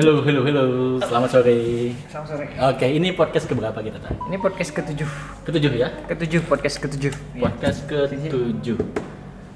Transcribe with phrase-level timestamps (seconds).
[0.00, 0.64] Halo, halo, halo.
[1.04, 1.92] Selamat sore.
[2.08, 2.48] Selamat sore.
[2.72, 4.16] Oke, ini podcast keberapa kita tadi?
[4.32, 5.10] Ini podcast ketujuh.
[5.44, 5.92] Ketujuh ya?
[6.08, 7.12] Ketujuh podcast ketujuh.
[7.36, 7.42] Iya.
[7.44, 8.80] Podcast ketujuh.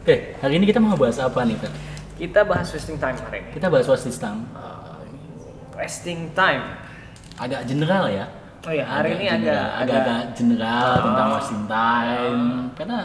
[0.04, 1.72] Oke, hari ini kita mau bahas apa nih, Tan?
[2.20, 3.50] Kita bahas wasting time hari ini.
[3.56, 4.40] Kita bahas wasting time.
[5.80, 6.62] Wasting time.
[7.40, 8.28] Agak general ya.
[8.68, 11.04] Oh iya, hari ini general, agak- agak-agak general Oh.
[11.08, 12.42] tentang wasting time.
[12.76, 12.98] Karena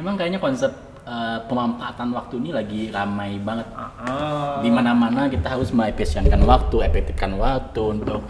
[0.00, 0.72] memang kayaknya konsep
[1.06, 3.68] eh, pemanfaatan waktu ini lagi ramai banget.
[3.76, 4.60] Ah.
[4.60, 8.24] Di mana-mana kita harus mengefisienkan waktu, efektifkan waktu untuk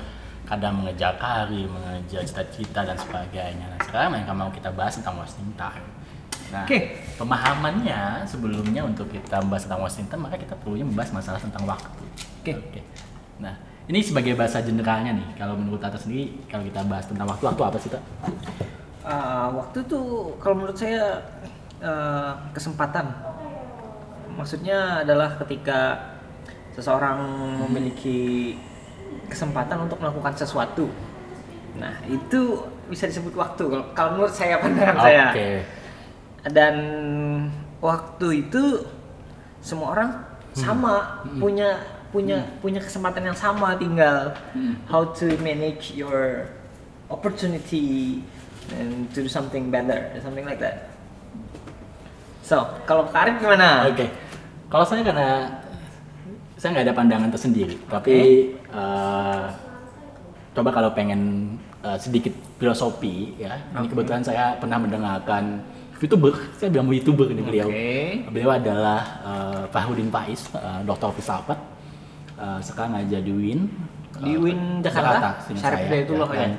[0.50, 3.70] kadang mengejar karir, mengejar cita-cita dan sebagainya.
[3.70, 5.86] Nah, sekarang yang mau kita bahas tentang wasting time.
[6.50, 6.98] Nah, Oke.
[7.14, 12.02] pemahamannya sebelumnya untuk kita membahas tentang wasting time, maka kita perlunya membahas masalah tentang waktu.
[12.42, 12.82] Oke.
[13.38, 13.54] Nah,
[13.86, 17.62] ini sebagai bahasa generalnya nih, kalau menurut Tata sendiri, kalau kita bahas tentang waktu, waktu
[17.62, 18.02] apa sih, Tak?
[19.00, 21.24] Ah, waktu tuh kalau menurut saya
[21.80, 23.06] eh, kesempatan.
[24.36, 25.98] Maksudnya adalah ketika
[26.72, 27.18] seseorang
[27.66, 28.54] memiliki
[29.26, 30.86] kesempatan untuk melakukan sesuatu.
[31.76, 35.26] Nah, itu bisa disebut waktu kalau, kalau menurut saya pandangan saya.
[35.30, 35.50] Oke.
[36.50, 36.76] dan
[37.84, 38.80] waktu itu
[39.60, 40.10] semua orang
[40.56, 41.78] sama punya
[42.10, 44.34] punya punya kesempatan yang sama tinggal
[44.90, 46.48] how to manage your
[47.06, 48.18] opportunity
[48.74, 50.89] and to do something better something like that
[52.50, 54.10] so kalau Karim gimana Oke,
[54.66, 55.46] kalau saya karena
[56.58, 59.44] saya nggak ada pandangan tersendiri, tapi eh,
[60.52, 61.54] coba kalau pengen
[61.86, 63.94] eh, sedikit filosofi ya, ini Oke.
[63.94, 65.62] kebetulan saya pernah mendengarkan
[66.02, 67.70] youtuber, saya bilang youtuber ini beliau.
[67.70, 68.26] Oke.
[68.34, 71.58] Beliau adalah eh, Fahudin Faiz, eh, dokter filsafat,
[72.34, 73.60] eh, sekarang ngajar di UIN.
[74.20, 75.38] Di UIN Jakarta?
[75.54, 76.40] Syarif saya, Hidayatullah ya?
[76.42, 76.52] Dan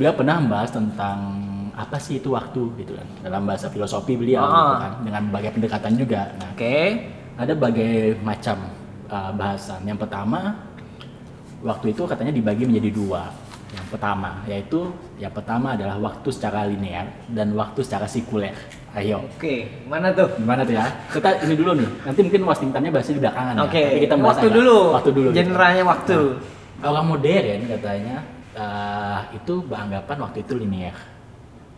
[0.00, 1.43] Beliau pernah membahas tentang
[1.74, 4.48] apa sih itu waktu gitu kan dalam bahasa filosofi beliau Ah.
[4.48, 6.20] gitu kan dengan berbagai pendekatan juga.
[6.36, 6.76] Nah, oke
[7.34, 8.56] ada berbagai macam
[9.06, 9.82] uh, bahasan.
[9.82, 10.54] Yang pertama,
[11.60, 13.22] waktu itu katanya dibagi menjadi dua.
[13.74, 14.86] Yang pertama, yaitu
[15.18, 18.54] yang pertama adalah waktu secara linear dan waktu secara sikuler.
[18.94, 20.86] Ayo, oke mana tuh gimana tuh ya?
[21.10, 21.88] Kita ini dulu nih.
[22.06, 23.88] Nanti mungkin wasting time-nya bahasnya di belakangan oke ya.
[23.90, 25.28] Tapi kita bahas waktu agak- dulu Waktu dulu.
[25.28, 25.38] gitu.
[25.42, 26.18] generalnya waktu
[26.74, 28.16] Nah, orang modern katanya
[28.54, 30.94] uh, itu beranggapan waktu itu linear.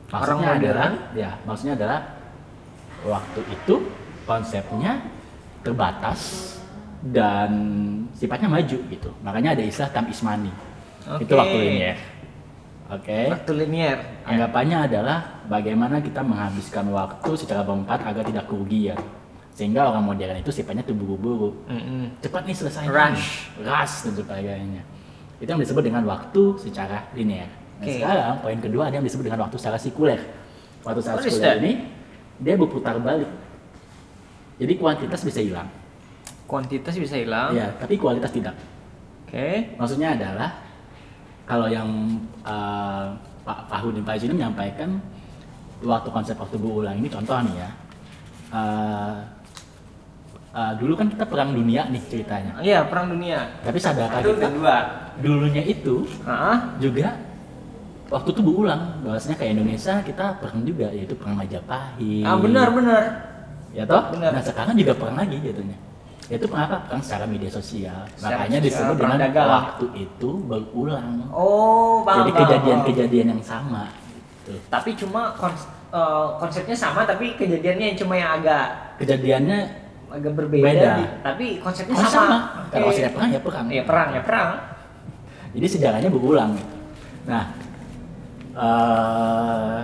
[0.07, 0.63] Orang Maksudnya modern?
[0.63, 2.01] adalah, ya, maksudnya adalah
[3.03, 3.75] waktu itu
[4.23, 4.93] konsepnya
[5.63, 6.21] terbatas
[7.03, 7.51] dan
[8.15, 9.11] sifatnya maju gitu.
[9.23, 10.53] Makanya ada istilah time is money.
[11.19, 11.99] Itu waktu linear.
[12.87, 13.35] Oke.
[13.35, 18.99] waktu linear Anggapannya adalah bagaimana kita menghabiskan waktu secara berempat agar tidak kerugian.
[19.59, 22.21] Sehingga orang modern itu sifatnya terburu-buru Mm-mm.
[22.23, 23.51] cepat nih selesai Rush.
[23.59, 24.83] rush dan sebagainya
[25.41, 29.45] itu yang disebut dengan waktu secara linear nah sekarang poin kedua ada yang disebut dengan
[29.45, 30.21] waktu secara sikuler
[30.81, 31.73] waktu secara sikuler ini
[32.41, 33.29] dia berputar balik.
[34.57, 35.69] Jadi kuantitas bisa hilang.
[36.49, 37.57] Kuantitas bisa hilang.
[37.57, 38.57] Ya tapi kualitas tidak.
[39.25, 39.73] Oke.
[39.77, 40.51] Maksudnya adalah
[41.49, 41.89] kalau yang
[42.45, 43.13] uh,
[43.47, 44.99] Pak Fahudin Faiz ini menyampaikan
[45.85, 47.71] waktu konsep waktu berulang ini contoh nih ya.
[48.47, 49.17] Uh,
[50.55, 52.53] uh, dulu kan kita perang dunia nih ceritanya.
[52.63, 53.61] Iya, perang dunia.
[53.61, 54.77] tapi sadarkah Itu kita?
[55.21, 56.57] dulunya itu Heeh.
[56.81, 57.09] juga
[58.07, 63.03] waktu itu berulang bahwasanya kayak Indonesia kita perang juga yaitu perang Majapahit Ah, benar benar.
[63.71, 64.31] ya toh Benar.
[64.31, 65.77] nah sekarang juga perang lagi jatuhnya
[66.27, 69.49] itu perang apa perang secara media sosial Secara makanya disebut dengan dagang.
[69.49, 72.19] waktu itu berulang Oh, paham.
[72.23, 73.91] jadi kejadian-kejadian yang sama
[74.41, 74.59] gitu.
[74.67, 79.59] Tapi cuma kons- eh, konsepnya sama tapi kejadiannya yang cuma yang agak kejadiannya
[80.09, 80.63] agak berbeda.
[80.65, 80.91] Beda.
[80.97, 82.11] di- tapi konsepnya Oh, sama.
[82.11, 82.39] sama.
[82.39, 82.71] Oke.
[82.73, 83.67] Kalau konsepnya perang, ya perang.
[83.69, 84.49] Iya, perang ya perang.
[85.53, 86.53] jadi sejarahnya berulang
[87.25, 87.43] nah
[88.57, 89.79] eh,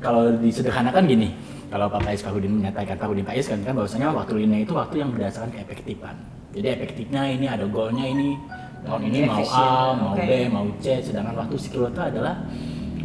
[0.00, 1.28] kalau disederhanakan gini
[1.68, 5.12] kalau Pak Faiz Fahudin menyatakan Fahudin Faiz kan kan bahwasanya waktu linear itu waktu yang
[5.12, 6.16] berdasarkan keefektifan
[6.56, 8.40] jadi efektifnya ini ada goalnya ini
[8.88, 10.14] tahun ini mau A mau.
[10.16, 12.34] B mau C sedangkan waktu sikuler itu adalah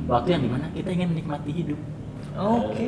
[0.07, 1.79] waktu yang di mana kita ingin menikmati hidup
[2.33, 2.87] Oke.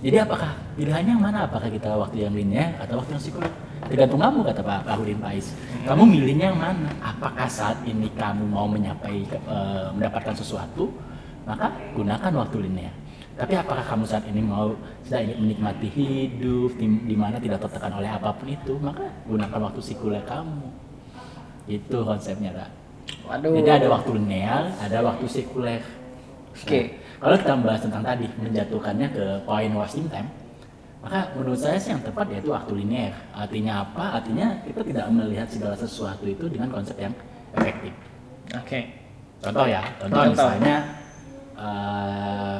[0.00, 1.44] jadi apakah pilihannya yang mana?
[1.44, 3.52] Apakah kita waktu yang linear atau waktu yang sikuler?
[3.90, 5.50] Tergantung kamu kata Pak Fahudin Faiz.
[5.82, 6.94] Kamu milihnya yang mana?
[7.02, 10.94] Apakah saat ini kamu mau menyapai eh, mendapatkan sesuatu,
[11.42, 12.94] maka gunakan waktu linear.
[13.34, 14.70] Tapi apakah kamu saat ini mau
[15.02, 19.58] sedang ingin menikmati hidup di, di mana tidak tertekan oleh apa pun itu, maka gunakan
[19.66, 20.70] waktu sikuler kamu.
[21.66, 22.70] Itu konsepnya, Kak.
[23.26, 23.58] Waduh.
[23.58, 25.82] Jadi ada waktu linear, ada waktu sikuler.
[26.54, 26.78] Oke.
[26.78, 26.86] Nah,
[27.26, 30.30] kalau kita bahas tentang tadi menjatuhkannya ke poin wasting time,
[31.00, 33.12] maka menurut saya sih yang tepat yaitu waktu linear.
[33.32, 34.20] Artinya apa?
[34.20, 37.14] Artinya kita tidak melihat segala sesuatu itu dengan konsep yang
[37.56, 37.92] efektif.
[38.52, 38.80] Oke.
[39.40, 40.32] Contoh ya, contoh, Contoh.
[40.36, 40.76] misalnya
[41.56, 42.58] eh,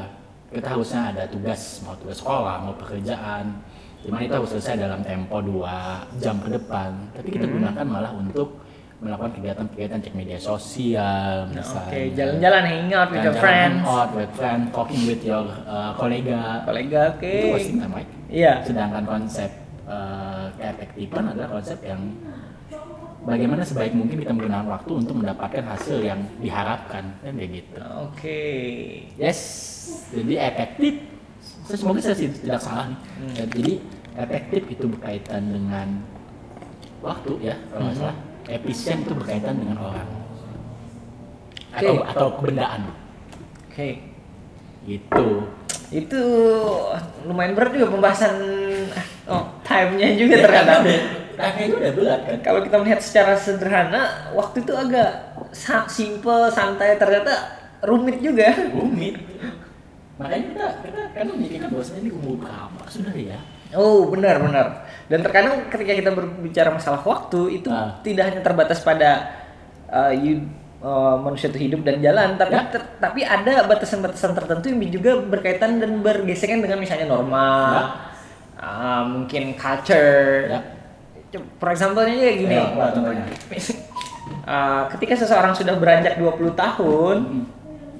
[0.50, 3.60] kita harusnya ada tugas, mau tugas sekolah, mau pekerjaan,
[4.00, 6.90] di mana itu harus selesai dalam tempo dua jam ke depan.
[7.12, 7.54] Tapi kita Hmm.
[7.60, 8.58] gunakan malah untuk
[9.00, 11.88] melakukan kegiatan-kegiatan cek media sosial misalnya.
[11.88, 13.76] Oke, jalan-jalan hangout with your friends.
[13.80, 16.64] hangout with friends, talking with your uh, kolega.
[16.64, 17.24] Kolega, oke.
[17.24, 18.10] Itu wasting time, right?
[18.30, 18.62] Iya.
[18.62, 19.50] Sedangkan konsep
[19.84, 21.98] uh, keefektifan adalah konsep yang
[23.20, 27.82] bagaimana sebaik mungkin kita menggunakan waktu untuk mendapatkan hasil yang diharapkan kan kayak gitu.
[28.06, 28.42] Oke.
[29.18, 29.40] Yes,
[30.14, 30.94] jadi efektif.
[31.66, 32.98] Saya- Semoga saya tidak salah nih.
[32.98, 33.32] Hmm.
[33.34, 33.72] Ya, Jadi
[34.16, 35.88] efektif itu berkaitan dengan
[37.00, 38.02] waktu ya, kalau nggak Mhm.
[38.02, 38.16] salah.
[38.50, 40.08] Efisien itu berkaitan dengan orang
[41.70, 42.08] atau Oke.
[42.10, 42.82] atau kebendaan
[43.70, 43.90] Oke.
[44.82, 45.26] gitu.
[45.90, 46.22] Itu
[47.26, 48.34] lumayan berat juga pembahasan
[49.26, 50.82] oh, time-nya juga terkadang.
[51.34, 52.38] Tapi itu udah berat kan.
[52.44, 55.10] Kalau kita melihat secara sederhana, waktu itu agak
[55.50, 57.32] sa- simple, santai, ternyata
[57.82, 58.52] rumit juga.
[58.70, 59.18] Rumit.
[60.20, 63.38] Makanya kita kita kan memikirkan bahwasanya ini umur berapa sudah ya.
[63.72, 64.66] Oh benar benar.
[65.08, 67.96] Dan terkadang ketika kita berbicara masalah waktu itu Ah.
[68.04, 69.32] tidak hanya terbatas pada
[69.88, 70.44] uh, you,
[70.80, 72.68] uh, manusia itu hidup dan jalan, tapi Ya.
[72.68, 77.82] ter- tapi ada batasan-batasan tertentu yang juga berkaitan dan bergesekan dengan misalnya norma, Ya.
[78.58, 80.48] uh, mungkin culture.
[80.48, 80.60] Ya.
[81.56, 82.54] For example-nya aja gini.
[82.54, 82.66] Ya?
[84.44, 87.44] Uh, ketika seseorang sudah beranjak 20 tahun Hmm.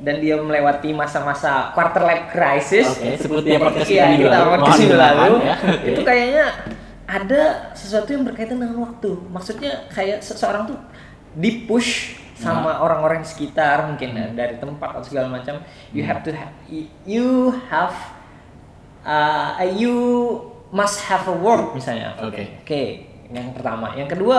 [0.00, 4.50] dan dia melewati masa-masa quarter life crisis, Oke, seperti yang podcast minggu kita lalu.
[4.56, 5.32] podcast lalu.
[5.44, 5.54] ya.
[5.84, 6.44] Itu kayaknya
[7.04, 7.42] ada
[7.72, 9.10] sesuatu yang berkaitan dengan waktu.
[9.28, 10.78] Maksudnya kayak seseorang tuh
[11.36, 15.60] dipush sama orang-orang di sekitar mungkin ya, dari tempat atau segala macam.
[15.92, 16.56] You have to have
[17.04, 17.92] you have
[19.04, 19.94] uh, you
[20.72, 22.16] must have a work misalnya.
[22.24, 22.64] Oke.
[22.64, 22.82] Oke,
[23.28, 23.92] yang pertama.
[23.92, 24.38] Yang kedua,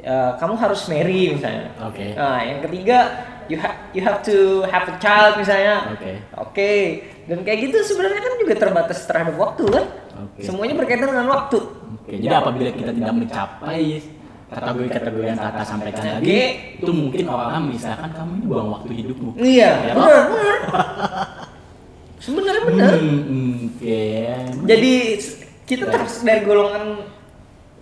[0.00, 1.76] uh, kamu harus marry misalnya.
[1.84, 2.16] Oke.
[2.16, 2.98] Nah, yang ketiga,
[3.50, 5.92] you have you have to have a child misalnya.
[5.92, 6.12] Oke.
[6.40, 6.72] Oke.
[7.28, 9.84] Dan kayak gitu sebenarnya kan juga terbatas terhadap waktu kan?
[10.24, 10.40] Oke.
[10.42, 11.58] Semuanya berkaitan dengan waktu.
[12.00, 14.02] Oke, jadi apabila kita tidak mencapai
[14.50, 16.38] kategori-kategori yang kakak sampaikan tadi,
[16.76, 19.30] itu mungkin orang misalkan kamu ini buang waktu hidupmu.
[19.38, 20.58] Iya, Ya, benar, benar.
[22.24, 22.92] Sebenarnya benar.
[23.00, 24.04] Hmm, Oke.
[24.66, 24.92] Jadi
[25.64, 27.00] kita terus dari golongan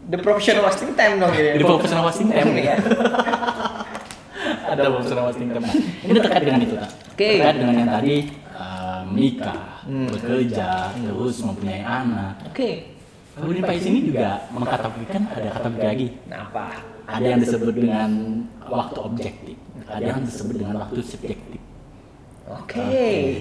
[0.07, 1.59] the professional wasting time dong ya.
[1.59, 2.55] Jadi professional wasting time.
[2.55, 2.77] Iya.
[4.71, 5.67] Ada professional wasting time.
[6.05, 6.91] Ini terkait dengan itu, tak?
[7.17, 7.29] Oke.
[7.35, 8.17] Terkait dengan yang tadi
[8.55, 10.05] eh, menikah, Hmm.
[10.13, 12.45] bekerja, terus mempunyai anak.
[12.45, 12.98] Oke.
[13.47, 16.09] Di Pais ini juga mengkategorikan ada kategori lagi.
[16.27, 16.65] Nah, apa?
[17.09, 18.11] Ada yang disebut dengan
[18.69, 19.57] waktu objektif,
[19.89, 21.61] ada yang disebut dengan waktu subjektif.
[22.49, 22.85] Oke.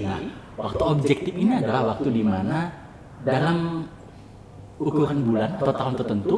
[0.03, 0.19] Nah,
[0.59, 2.71] waktu objektif ini adalah waktu di mana
[3.23, 3.87] dalam
[4.77, 6.35] ukuran bulan atau tahun tertentu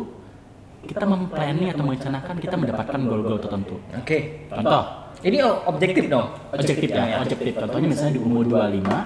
[0.79, 3.75] kita memplanning atau merencanakan kita mendapatkan goal-goal tertentu.
[3.99, 4.47] Oke.
[4.47, 4.83] Contoh,
[5.19, 6.31] Ini objektif dong.
[6.55, 7.51] objektif ya, objektif.
[7.59, 9.03] Contohnya misalnya di umur 25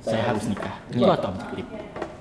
[0.00, 0.74] saya harus nikah.
[0.88, 1.12] Itu Iya.
[1.20, 1.64] atau objektif.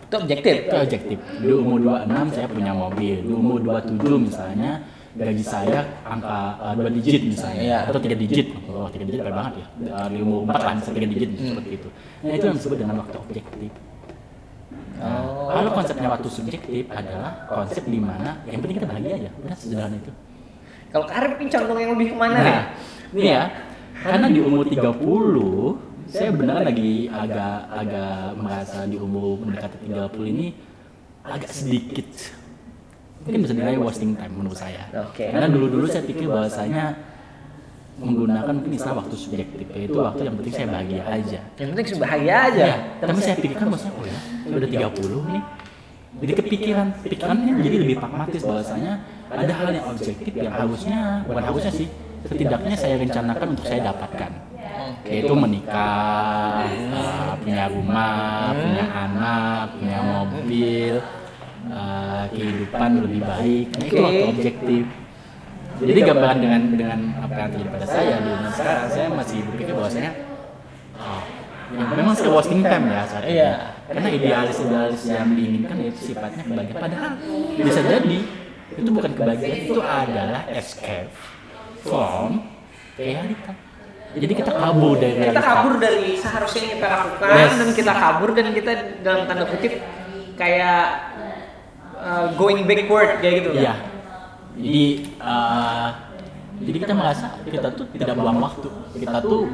[0.09, 0.55] Itu objektif.
[0.65, 1.17] Itu objektif.
[1.37, 3.15] Di umur 26 saya punya mobil.
[3.21, 4.71] Di umur 27 misalnya
[5.09, 7.77] gaji saya angka uh, dua digit misalnya Iya.
[7.89, 8.47] atau tiga digit.
[8.65, 9.67] Oh, tiga digit keren banget ya.
[9.93, 11.47] Uh, di umur 4 lah tiga digit Hmm.
[11.53, 11.87] seperti itu.
[12.25, 13.71] Nah, itu yang disebut dengan waktu objektif.
[14.97, 15.47] Nah, Oh.
[15.49, 19.29] Kalau konsepnya waktu subjektif adalah konsep di mana yang penting kita bahagia aja.
[19.39, 20.11] Udah sederhana itu.
[20.89, 22.49] Kalau Karim ini condong yang lebih ke mana nih?
[22.49, 22.65] Nah,
[23.13, 23.43] ini ya.
[23.99, 30.47] Karena di umur 30 saya benar lagi agak agak merasa di umur mendekati 30 ini
[31.21, 32.09] agak sedikit
[33.21, 34.89] mungkin bisa dinilai wasting time menurut saya.
[35.05, 35.29] Oke.
[35.29, 36.97] Karena dulu-dulu saya pikir bahwasanya
[37.99, 41.39] menggunakan mungkin istilah waktu subjektif yaitu waktu yang penting saya bahagia aja.
[41.59, 42.65] Yang penting bahagia aja.
[42.65, 44.19] Ya, tapi saya pikirkan bahwasanya oh ya,
[44.55, 45.43] udah 30 nih.
[46.19, 48.93] Jadi kepikiran, pikirannya jadi lebih pragmatis bahwasanya
[49.29, 51.87] ada hal yang objektif yang harusnya, bukan harusnya sih,
[52.25, 54.31] setidaknya saya rencanakan untuk saya dapatkan.
[55.07, 60.93] Yaitu menikah, uh, punya rumah, punya anak, punya mobil,
[61.71, 63.67] uh, kehidupan lebih baik.
[63.73, 64.83] Nah, itu waktu objektif.
[65.79, 69.73] Jadi gambaran dengan dengan apa yang terjadi pada saya di umur sekarang, saya masih berpikir
[69.79, 70.11] bahwasanya
[70.99, 71.23] oh,
[71.71, 73.39] ya memang sudah wasting time ya saat ini.
[73.39, 73.53] Iya.
[73.87, 76.83] Karena idealis-idealis yang diinginkan itu sifatnya kebahagiaan.
[76.83, 77.11] Padahal
[77.63, 78.19] bisa jadi
[78.75, 81.09] itu bukan kebahagiaan, itu adalah escape
[81.79, 82.43] from
[82.99, 83.68] realita.
[84.09, 85.41] Jadi kita kabur dari Kita realita.
[85.43, 87.53] kabur dari seharusnya yang kita lakukan Yes.
[87.53, 88.71] dan kita kabur dan kita
[89.05, 89.73] dalam tanda kutip
[90.33, 90.83] kayak
[91.93, 93.51] uh, going backward kayak gitu.
[93.53, 93.73] Iya.
[94.57, 94.85] Jadi
[95.21, 95.87] uh,
[96.59, 98.67] jadi kita merasa kita tuh tidak buang waktu.
[98.97, 99.45] Kita tuh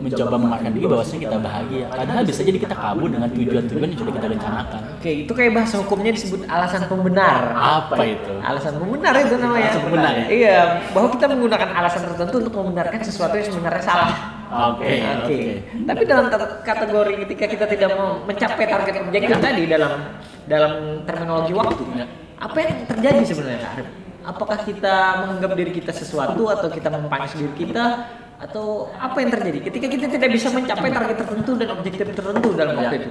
[0.00, 1.84] mencoba memakan diri bahwasanya kita bahagia.
[1.88, 4.80] Padahal bisa jadi kita kabur dengan tujuan-tujuan yang sudah kita rencanakan.
[4.96, 7.52] Oke, itu kayak bahasa hukumnya disebut alasan pembenar.
[7.52, 8.32] Apa itu?
[8.40, 9.68] Alasan pembenar itu namanya.
[9.68, 10.26] Alasan pembenar ya?
[10.26, 10.58] Iya,
[10.90, 14.10] bahwa kita menggunakan alasan tertentu untuk membenarkan sesuatu yang sebenarnya salah.
[14.50, 14.98] Oke, Oke.
[15.22, 15.38] oke.
[15.86, 19.92] Tapi dalam kat- kategori ketika kita tidak mau mencapai target objektif tadi dalam
[20.44, 20.72] dalam
[21.06, 22.06] terminologi waktu, Ya.
[22.34, 23.70] apa yang terjadi sebenarnya?
[24.20, 27.84] Apakah kita menganggap diri kita sesuatu atau kita mempanis diri kita
[28.40, 32.74] atau apa yang terjadi ketika kita tidak bisa mencapai target tertentu dan objektif tertentu dalam
[32.80, 33.10] waktu itu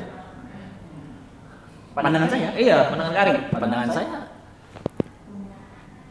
[1.89, 4.17] Pandangan saya, iya pandangan Karim pandangan saya,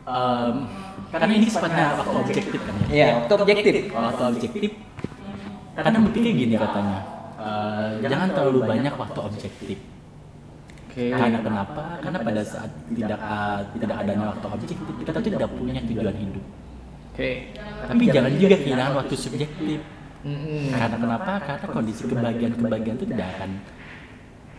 [0.05, 0.55] em,
[1.09, 2.87] karena ini sifatnya waktu objektif kan ya.
[2.93, 4.71] iya waktu objektif Waktu objektif,
[5.73, 6.99] kadang berpikir gini katanya,
[7.41, 9.79] eh, jangan terlalu banyak waktu objektif.
[10.99, 12.03] Karena kenapa?
[12.03, 16.45] Karena pada saat tidak uh, tidak adanya waktu objektif, kita tuh tidak punya tujuan hidup.
[17.19, 17.31] Oke
[17.91, 19.81] Tapi jangan juga kehilangan waktu subjektif.
[20.23, 20.75] Mm-mm.
[20.75, 21.33] Karena kenapa?
[21.43, 23.51] Karena kondisi kebahagiaan-kebahagiaan itu tidak akan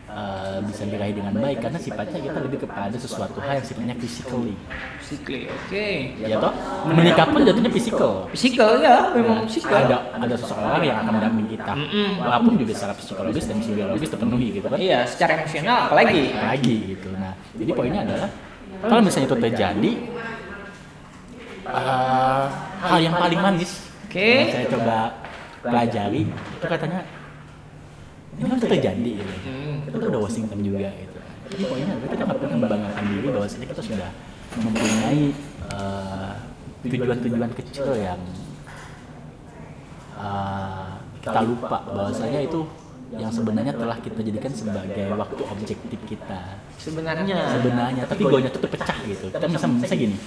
[0.10, 4.56] uh, bisa diraih dengan baik karena sifatnya kita lebih kepada sesuatu hal yang sifatnya physically.
[5.04, 5.88] Physically, oke
[6.26, 6.54] Ya toh,
[6.90, 8.12] menikah pun jatuhnya physical.
[8.34, 9.80] Physical ya, memang physical.
[9.84, 11.74] Ada ada seseorang yang akan mendampingi kita.
[12.20, 14.78] Walaupun juga secara psikologis dan biologis terpenuhi gitu kan.
[14.80, 16.24] Iya, secara emosional apalagi.
[16.34, 17.10] lagi gitu.
[17.16, 18.30] Nah, jadi poinnya adalah
[18.80, 19.92] kalau misalnya itu terjadi
[21.70, 22.46] eh,
[22.84, 23.72] hal yang paling manis
[24.10, 24.26] Oke.
[24.26, 24.98] yang saya coba
[25.60, 27.00] pelajari itu katanya
[28.40, 29.34] ini kan terjadi gitu.
[29.44, 29.76] Hmm.
[29.84, 31.20] Itu tuh udah Washington juga gitu.
[31.50, 34.10] Tapi poinnya adalah kita nggak pernah membanggakan diri bahwasanya kita sudah
[34.56, 35.24] mempunyai
[35.70, 36.34] eh,
[36.88, 38.22] tujuan-tujuan kecil yang
[40.16, 42.64] eh, kita lupa bahwasanya itu
[43.10, 47.58] yang sebenarnya telah kita jadikan sebagai waktu objektif kita Sebenarnya.
[47.58, 50.18] sebenarnya tapi golnya tuh pecah gitu kita bisa bisa gini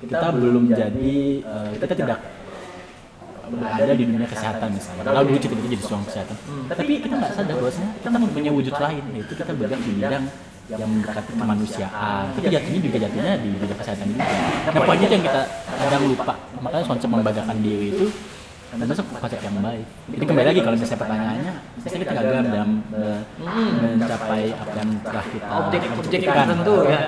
[0.00, 1.14] kita belum jadi
[1.44, 2.18] eh, kita tidak
[3.50, 5.02] berada di dunia kesehatan misalnya.
[5.02, 6.36] Kalau dulu kita jadi seorang kesehatan.
[6.70, 10.24] Tapi kita nggak sadar bahwasanya kita mempunyai wujud lain yaitu kita bergerak di bidang
[10.70, 12.24] yang mendekati kemanusiaan.
[12.30, 14.22] Tapi jatuhnya juga jatuhnya di bidang kesehatan juga.
[14.70, 16.34] Nah poinnya itu yang kita kadang lupa.
[16.62, 18.06] Makanya konsep membanggakan diri itu
[18.70, 19.86] dan masuk konsep yang baik.
[20.14, 23.20] Jadi kembali lagi kalau misalnya pertanyaannya, misalnya kita gagal dalam eh,
[23.98, 27.00] mencapai apa yang telah kita Objek- objektifkan, tertentu, ya.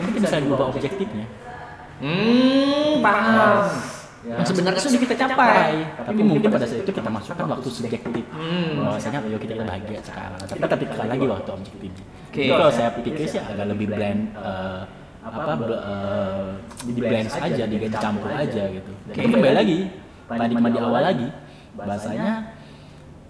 [0.00, 1.26] Mungkin kita bisa ubah objektifnya.
[2.00, 3.64] Hmm, paham.
[4.20, 5.80] Yang sebenarnya sudah kita capai.
[5.96, 8.24] Tapi mungkin pada saat itu kita masukkan waktu subjektif.
[8.32, 8.84] Hmm.
[8.84, 10.40] Bahwasanya ayo kita, bahagia sekarang.
[10.44, 11.92] Tapi kita lagi waktu objektif.
[12.28, 12.46] Oke.
[12.46, 14.80] Jadi kalau saya pikir sih agak lebih blend eh,
[15.20, 16.48] apa eh,
[16.84, 18.92] di blend aja, dicampur aja gitu.
[19.08, 19.78] Tapi kembali lagi
[20.28, 21.28] paradigma di awal lagi
[21.74, 22.32] bahasanya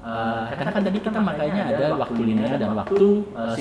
[0.03, 3.07] eh, karena kan tadi kita makanya ada waktu linear dan waktu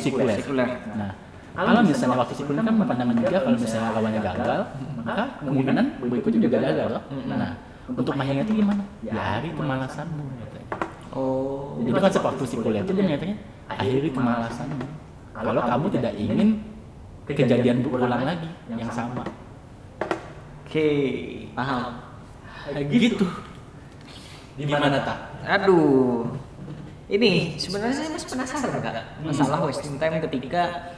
[0.02, 0.38] sekuler.
[0.42, 0.70] Sekuler.
[0.98, 1.14] Nah,
[1.56, 4.62] kalau misalnya waktu sekuler kan pandangan juga kalau misalnya lawannya gagal,
[5.02, 7.04] maka kemungkinan berikutnya juga gagal loh.
[7.30, 7.52] Nah,
[7.90, 8.84] untuk mengakhirinya itu gimana?
[9.02, 10.68] Ya hari kemalasanmu katanya.
[11.14, 11.82] Oh.
[11.82, 13.38] Jadi konsep waktu sekuler itu dia menyatakan
[13.70, 14.86] akhiri kemalasanmu.
[15.34, 16.50] Kalau kamu tidak ingin
[17.26, 19.26] kejadian berulang lagi yang sama.
[20.66, 20.90] Oke,
[21.58, 21.98] paham.
[22.70, 23.26] Kayak gitu.
[24.54, 25.18] Di mana tak?
[25.48, 26.30] Aduh.
[27.10, 30.94] Ini sebenarnya saya masih penasaran kak masalah wasting time ketika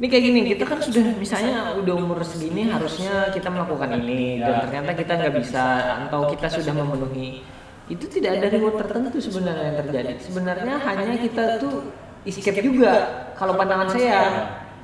[0.00, 4.64] ini kayak gini kita kan sudah misalnya udah umur segini harusnya kita melakukan ini dan
[4.64, 5.64] ternyata kita nggak bisa
[6.08, 7.44] atau kita sudah memenuhi
[7.90, 10.12] itu tidak ada reward tertentu sebenarnya yang terjadi.
[10.22, 11.90] Sebenarnya hanya kita tuh
[12.22, 12.92] escape juga.
[13.34, 14.20] kalau pandangan saya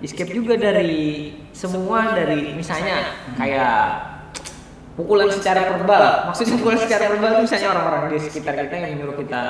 [0.02, 3.78] escape juga dari semua dari misalnya kayak
[4.98, 6.28] pukulan secara verbal.
[6.28, 9.42] maksudnya pukulan secara verbal itu misalnya orang-orang di sekitar kita yang menyuruh kita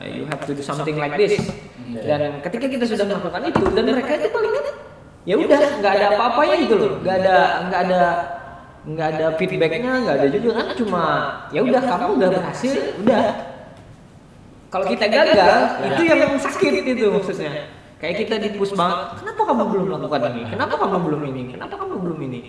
[0.00, 1.38] "Eh, you have to do something like this.
[1.94, 4.53] dan ketika kita sudah melakukan itu dan mereka itu paling
[5.24, 6.92] ya udah nggak ada apa-apanya gitu loh.
[7.00, 7.36] nggak ada
[7.68, 8.02] nggak ada
[8.84, 11.04] nggak ada feedbacknya nggak ada juga kan cuma
[11.48, 13.24] ya udah kamu udah berhasil udah.
[14.68, 17.70] Kalau kita gagal itu yang sakit itu maksudnya.
[18.02, 20.42] kayak kita dipus banget kenapa kamu belum melakukan ini?
[20.50, 21.42] Kenapa kamu belum ini?
[21.56, 22.40] Kenapa kamu belum ini?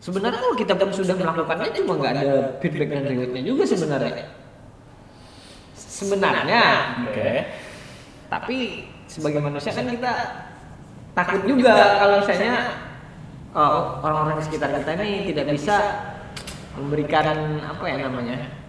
[0.00, 2.30] Sebenarnya kalau kita pun sudah melakukannya cuma nggak ada
[2.64, 4.24] feedback dan rewardnya juga sebenarnya.
[5.76, 6.64] Sebenarnya.
[7.06, 7.30] Oke.
[8.30, 10.12] tapi sebagai manusia kan kita
[11.14, 12.54] takut juga kalau misalnya
[13.54, 15.76] oh, orang-orang di sekitar kita ini tidak bisa
[16.78, 17.26] memberikan
[17.66, 18.60] apa ya namanya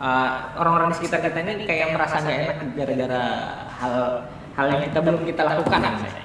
[0.00, 0.28] uh,
[0.60, 3.22] orang-orang di sekitar kita ini kayak merasa nggak enak gara-gara
[3.80, 3.94] hal
[4.56, 6.24] hal yang kita belum kita lakukan misalnya.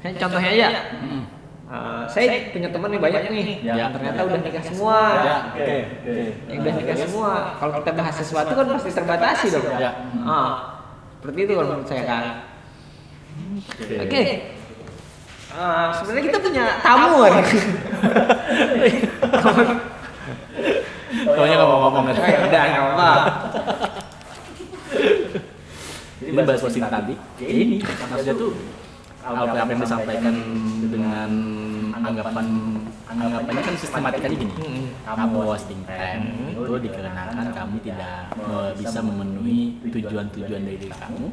[0.00, 0.68] Misalnya contohnya aja.
[1.70, 3.46] Uh, saya punya teman nih banyak nih.
[3.62, 3.74] Ya.
[3.78, 4.98] yang ternyata udah nikah semua.
[5.22, 5.36] Ya,
[6.50, 7.30] yang udah nikah semua.
[7.62, 9.78] Kalau kita bahas sesuatu kan pasti terbatasi dong.
[9.78, 9.92] Ya.
[11.20, 12.24] Seperti itu kalau menurut saya kan
[14.00, 14.22] Oke.
[15.50, 17.42] Ah, sebenarnya kita punya tamu kan.
[21.26, 22.14] Pokoknya nggak mau ngomong kan.
[22.22, 23.10] Eh, udah nggak apa.
[26.20, 28.52] Jadi bahas Washington tadi, ya ini maksudnya tuh
[29.20, 30.34] apa apa yang disampaikan
[30.86, 31.30] dengan
[31.96, 32.46] anggapan
[33.10, 34.54] anggapannya kan sistematikanya gini.
[35.02, 36.24] Kamu wasting time
[36.54, 38.30] itu dikarenakan kamu tidak
[38.78, 41.26] bisa memenuhi tujuan-tujuan dari diri kamu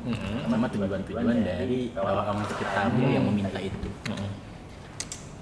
[0.50, 3.90] sama tujuan-tujuan dari orang-orang sekitarmu yang meminta itu.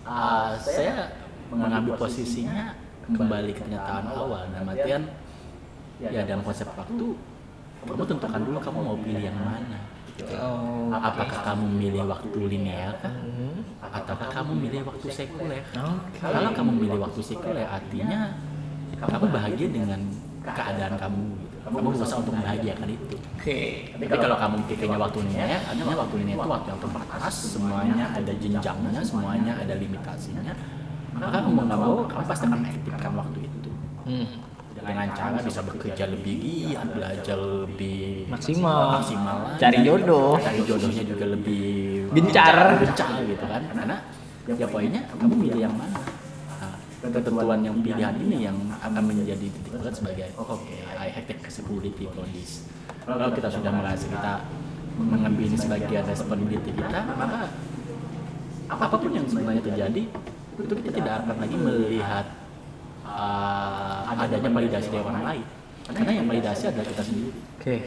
[0.06, 1.16] Ah, saya
[1.50, 2.76] mengambil posisinya
[3.06, 4.50] kembali ke kenyataan awal.
[4.50, 5.04] dan artian
[6.02, 7.08] ya dalam konsep waktu
[7.86, 10.32] kamu tentukan dulu kamu mau pilih yang mana gitu.
[10.36, 13.62] Oh, apakah kamu milih waktu linear Hmm.
[13.84, 16.20] ataukah kamu milih waktu sekuler Oke.
[16.20, 18.34] kalau kamu milih waktu sekuler artinya
[18.98, 20.00] kamu bahagia dengan
[20.42, 21.68] keadaan kamu gitu.
[21.68, 23.60] kamu berusaha untuk membahagiakan itu Oke.
[23.94, 28.32] tapi kalau kamu pikirnya waktu linear artinya waktu linear itu waktu yang terbatas semuanya ada
[28.34, 30.54] jenjangnya semuanya ada limitasinya
[31.14, 33.70] maka kamu nggak mau kamu pasti akan mengaktifkan waktu itu
[34.06, 34.28] Hmm.
[34.76, 39.00] Dengan cara bisa bekerja lebih giat belajar lebih Maksimal.
[39.00, 39.60] maksimal lagi.
[39.64, 40.36] Cari jodoh.
[40.36, 41.66] cari jodohnya juga lebih
[42.12, 42.56] Gencar.
[42.84, 43.96] gencar gitu kan karena
[44.46, 46.00] ya poinnya kamu milih yang mana
[46.62, 50.60] nah, ketentuan yang pilihan ini yang akan menjadi titik berat sebagai oke
[51.00, 52.70] I have responsibility for this
[53.08, 54.34] kalau kita sudah merasa kita
[54.96, 57.50] mengambil ini sebagai responsibility kita maka
[58.66, 60.04] apa pun yang sebenarnya terjadi
[60.56, 62.26] itu kita tidak akan lagi melihat
[63.16, 65.46] uh, adanya validasi dari orang lain
[65.86, 67.32] karena yang validasi adalah kita sendiri
[67.66, 67.82] Oke.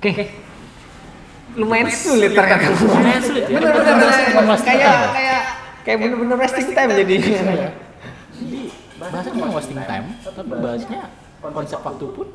[0.00, 0.24] Oke.
[1.52, 2.72] Lumayan sulit ternyata.
[2.80, 3.60] Lumayan sulit ya.
[3.60, 5.40] Bener-bener Bener-bener kayak kayak
[5.84, 7.16] kayak bener-bener wasting time jadi.
[8.36, 8.60] Jadi
[8.96, 11.00] bahasa cuma wasting time, tapi bahasnya
[11.44, 12.26] konsep waktu pun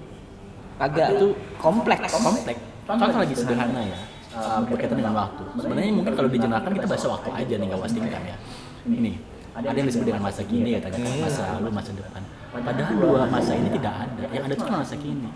[0.77, 2.13] Agak itu kompleks.
[2.13, 2.61] kompleks.
[2.85, 3.99] Contoh lagi sederhana ya,
[4.37, 5.43] uh, berkaitan dengan waktu.
[5.61, 8.37] Sebenarnya mungkin kalau dijelaskan kita bahasa waktu aja nih, nggak wasting time ya.
[8.85, 9.11] Ini
[9.51, 12.21] ada yang disebut dengan masa kini katanya, masa lalu, masa depan.
[12.51, 14.23] Padahal dua masa ini tidak ada.
[14.31, 15.29] Yang ada cuma masa kini.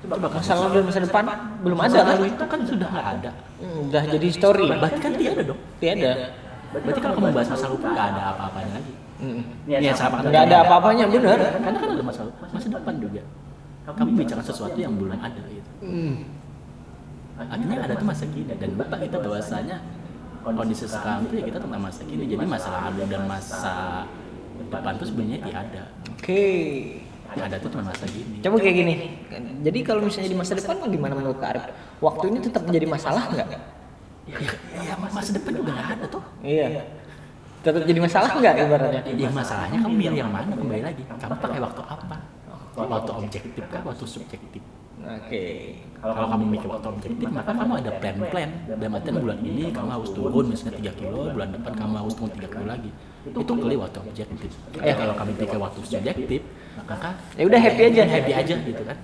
[0.00, 1.24] Coba Masa lalu dan masa depan
[1.60, 2.06] belum ada kan?
[2.16, 3.30] lalu itu kan sudah nggak ada.
[3.60, 4.66] Hmm, Udah jadi story.
[4.72, 5.60] Berarti kan tiada dong.
[5.76, 6.12] Tiada.
[6.72, 8.92] Berarti kalau kamu bahas masa lalu pun nggak ada apa-apanya lagi.
[9.20, 9.40] Hmm.
[9.68, 11.38] Iya, sama Nggak ada apa-apanya bener.
[11.60, 13.22] Karena kan ada masa lalu, masa depan juga.
[13.90, 15.70] Kamu bicara sesuatu yang belum ada gitu.
[15.84, 16.14] Hmm.
[17.40, 19.76] Artinya ada tuh masa kini dan lupa kita bahwasanya
[20.42, 22.24] kondisi sekarang tuh ya kita tentang masa kini.
[22.26, 23.74] Jadi masa lalu dan masa
[24.60, 25.82] depan tuh sebenarnya tidak ada.
[26.16, 26.44] Oke.
[27.30, 28.36] Yang ada tuh cuma masa kini.
[28.42, 28.94] Coba kayak gini.
[29.62, 31.64] Jadi kalau misalnya di masa depan gimana menurut Kak Arif?
[32.02, 33.48] Waktu ini tetap menjadi masalah nggak?
[34.30, 34.38] Ya,
[34.78, 36.22] ya, masa depan juga nggak ada tuh.
[36.42, 36.86] Iya.
[37.60, 39.02] Tetap jadi masalah nggak ibaratnya?
[39.14, 41.02] Ya masalahnya kamu milih yang mana kembali lagi.
[41.06, 42.16] Kamu pakai waktu apa?
[42.80, 43.82] Waktu objektif kah?
[43.84, 44.62] Waktu subjektif?
[45.00, 45.76] Oke.
[46.00, 48.50] Kalau kamu mikir waktu objektif, maka kamu ada plan-plan.
[48.68, 52.32] Dalam artian bulan ini kamu harus turun misalnya 3 kilo, bulan depan kamu harus turun
[52.32, 52.90] 3 kilo lagi.
[53.28, 54.50] Itu kali waktu objektif.
[54.80, 56.40] Ya kalau kamu pikir waktu subjektif,
[56.80, 58.02] maka Ya udah happy aja.
[58.08, 58.96] happy aja gitu kan.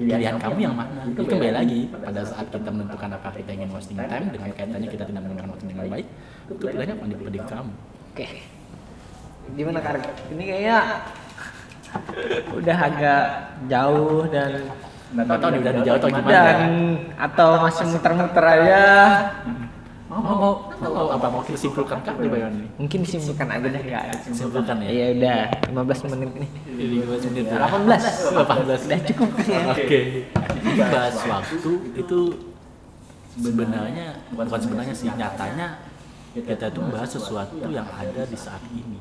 [0.00, 1.06] Pilihan kamu yang mana?
[1.06, 5.04] Itu kembali lagi pada saat kita menentukan apakah kita ingin wasting time dengan kaitannya kita
[5.06, 6.06] tidak menggunakan waktu dengan baik,
[6.50, 7.72] itu pilihannya diri kamu.
[8.10, 8.26] Oke.
[9.50, 10.04] Gimana Kak Arif?
[10.30, 10.78] Ini kayaknya
[12.54, 13.24] udah agak
[13.66, 14.50] jauh dan
[15.10, 16.30] Nggak tahu udah dijauh atau gimana?
[16.30, 16.58] dan
[17.18, 18.82] atau masih muter-muter aja.
[20.06, 20.34] Mau mau
[20.82, 22.66] mau apa mau kita simpulkan kah di bayangan ini?
[22.78, 24.20] Mungkin disimpulkan aja deh Kak Arif.
[24.34, 24.90] Simpulkan ya.
[24.90, 25.38] Iya udah
[25.70, 26.50] 15 menit nih.
[26.66, 27.44] Jadi 15 menit.
[27.46, 28.38] 18.
[28.38, 28.86] 18.
[28.86, 29.60] Udah cukup kan ya?
[29.70, 29.98] Oke.
[30.78, 32.18] Bahas waktu itu
[33.34, 35.66] sebenarnya bukan sebenarnya sih nyatanya
[36.34, 38.98] kita tuh bahas sesuatu yang ada di saat ini.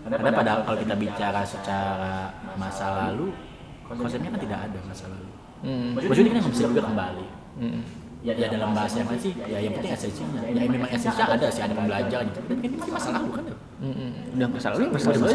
[0.00, 3.36] Karena pada kalau kita bicara secara masa lalu,
[3.84, 5.30] konsepnya kan tidak ada masa lalu.
[5.60, 5.92] Hmm.
[5.96, 7.26] Maksudnya kita nggak bisa juga kembali.
[7.60, 7.82] Hmm.
[8.20, 10.40] Ya, ya dalam bahasa yang sih, ya yang penting esensinya.
[10.44, 12.38] Ya memang esensinya ada sih, ada pembelajaran gitu.
[12.44, 13.56] Tapi ini masih masa lalu kan ya.
[13.80, 14.12] Hmm.
[14.36, 15.28] Udah masa lalu masa lalu.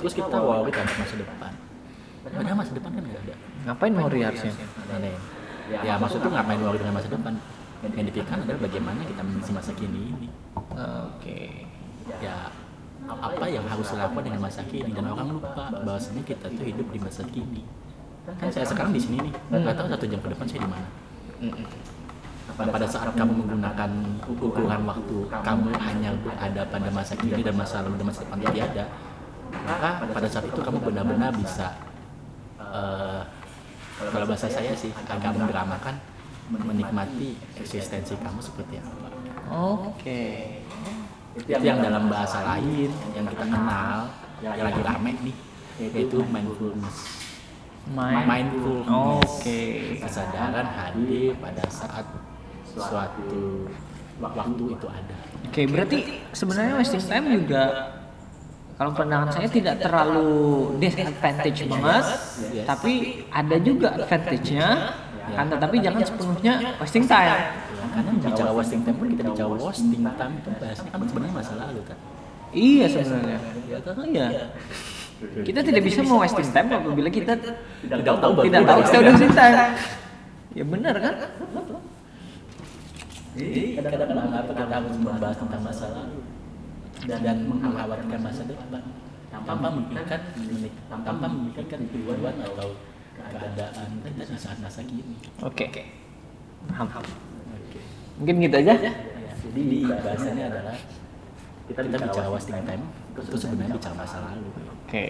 [0.00, 1.52] Terus kita wow kita ada masa depan.
[2.20, 3.34] Padahal masa depan kan nggak ada.
[3.68, 4.52] Ngapain harusnya?
[4.88, 5.14] Nenek.
[5.70, 7.34] Ya maksud tuh ngapain worry dengan masa depan?
[7.80, 10.28] Yang dipikirkan adalah bagaimana kita mengisi masa kini ini.
[10.76, 11.64] Oke.
[12.20, 12.52] Ya
[13.18, 16.98] apa yang harus dilakukan dengan masa kini dan orang lupa bahwasanya kita tuh hidup di
[17.02, 17.62] masa kini.
[18.38, 20.88] Kan saya sekarang di sini nih, nggak tahu satu jam ke depan saya di mana.
[21.40, 21.66] Hmm.
[22.50, 23.90] Dan pada saat kamu menggunakan
[24.28, 28.64] ukuran waktu kamu hanya berada pada masa kini dan masa lalu dan masa depan tidak
[28.74, 28.84] ada,
[29.64, 31.66] maka pada saat itu kamu benar-benar bisa
[32.60, 33.22] eh,
[34.00, 35.96] kalau bahasa saya sih agak mendramakan
[36.50, 39.08] menikmati eksistensi kamu seperti apa.
[39.50, 40.22] Oke.
[41.38, 44.10] Itu yang dalam bahasa lain yang kita kenal
[44.42, 45.36] yang lagi rame nih
[45.80, 46.96] yaitu mindfulness.
[47.96, 48.26] Main.
[48.28, 49.24] Mindfulness.
[49.24, 49.60] Oke.
[50.04, 52.06] Kesadaran hadir pada saat
[52.66, 53.66] suatu
[54.20, 55.16] waktu itu ada.
[55.48, 55.98] Oke, berarti
[56.36, 57.64] sebenarnya wasting time juga
[58.76, 60.28] kalau pandangan saya tidak terlalu
[60.80, 62.04] disadvantage banget,
[62.48, 62.64] Yes.
[62.64, 62.92] tapi
[63.28, 64.68] ada juga advantage-nya.
[65.34, 67.30] Kan tetapi jangan sepenuhnya wasting time.
[67.30, 71.54] Ya, karena bicara wasting time pun kita bicara wasting time itu bahasnya kan sebenarnya masa
[71.58, 71.98] lalu kan.
[72.50, 73.38] Iya sebenarnya.
[73.86, 74.26] Oh, iya.
[75.20, 79.34] Kita tidak bisa mau wasting time apabila kita Tidak tahu tidak tahu kita udah wasting
[79.36, 79.58] time.
[80.50, 81.14] Ya benar kan?
[83.38, 86.18] Jadi kadang-kadang mengapa kita harus membahas tentang masa lalu?
[87.06, 88.82] dan mengkhawatirkan masa depan
[89.30, 90.20] tanpa memikirkan
[90.90, 92.68] tanpa memikirkan tujuan atau
[93.28, 95.16] keadaan kita di saat masa kini.
[95.44, 95.66] Oke.
[96.70, 96.88] Paham.
[96.88, 97.80] Oke.
[98.20, 98.74] Mungkin gitu aja.
[98.76, 98.92] Ya,
[99.40, 100.76] jadi di bahasannya adalah
[101.70, 104.48] kita bicara wasting time itu sebenarnya bicara masa lalu.
[104.86, 105.06] Oke.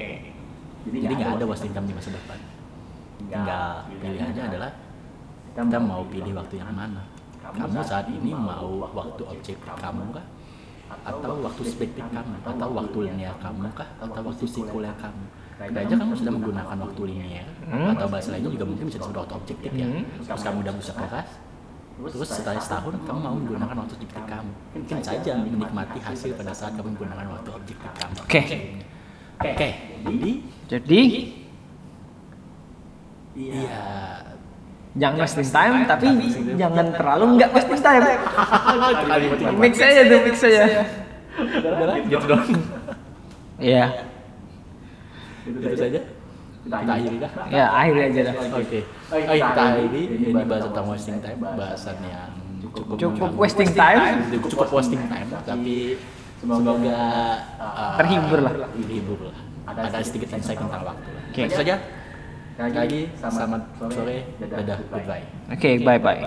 [0.88, 2.38] Jadi nggak ada wasting time di masa depan.
[3.20, 4.70] Tinggal pilihannya adalah
[5.52, 7.02] kita mau pilih waktu yang mana.
[7.40, 10.26] Kamu saat ini mau waktu objektif kamu kah?
[11.06, 12.34] Atau waktu subjektif kamu?
[12.46, 13.88] Atau waktu linear kamu kah?
[13.98, 15.24] Atau waktu sekuler kamu?
[15.60, 17.92] Kira aja kamu sudah menggunakan waktu linear Hmm.
[17.94, 19.86] atau bahasa lainnya juga mungkin bisa disebut waktu objektif ya.
[19.86, 20.02] Hmm.
[20.24, 21.28] Terus kamu udah berusaha keras,
[22.00, 24.52] terus setelah setahun kamu mau menggunakan waktu subjektif kamu.
[24.74, 28.14] Mungkin saja menikmati hasil pada saat kamu menggunakan waktu objektif kamu.
[28.24, 28.40] Oke.
[29.40, 29.68] Oke,
[30.04, 30.30] jadi
[30.70, 31.00] Jadi
[33.30, 33.80] iya
[34.92, 36.06] jangan wasting time tapi
[36.58, 38.02] jangan terlalu nggak wasting time.
[39.56, 40.62] Mix aja tuh, mix aja.
[42.04, 42.44] gitu dong.
[43.60, 44.09] Iya.
[45.58, 46.00] Itu saja.
[46.60, 47.32] Kita akhiri dah.
[47.48, 48.34] Ya, akhirnya aja dah.
[48.54, 48.80] Oke.
[49.10, 54.02] Oh, kita akhiri ini bahas tentang wasting time, bahasan yang cukup Cukup wasting time.
[54.44, 55.96] Cukup wasting time, tapi
[56.40, 57.00] semoga
[57.56, 58.52] uh, Terhibur lah.
[58.76, 59.36] Terhibur lah.
[59.70, 61.10] Ada sedikit insight tentang waktu.
[61.30, 61.40] Oke.
[61.46, 61.76] Itu saja.
[62.60, 65.24] Sekali lagi, selamat sore, dadah, goodbye.
[65.48, 66.20] Oke, bye bye.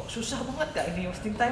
[0.00, 1.50] Kok susah banget kak ini wasting time?